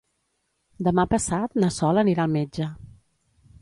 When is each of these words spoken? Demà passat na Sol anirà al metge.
Demà 0.87 1.05
passat 1.13 1.55
na 1.65 1.71
Sol 1.79 2.05
anirà 2.05 2.27
al 2.29 2.37
metge. 2.41 2.75